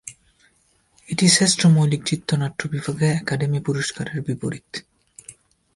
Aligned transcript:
এটি 1.09 1.25
শ্রেষ্ঠ 1.29 1.59
মৌলিক 1.67 2.01
চিত্রনাট্য 2.05 2.61
বিভাগে 2.67 3.07
একাডেমি 3.11 3.59
পুরস্কারের 3.59 4.17
বিপরীত। 4.21 4.69